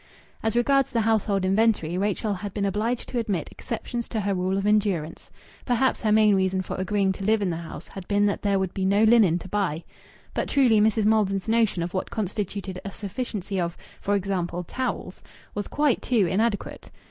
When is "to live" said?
7.11-7.39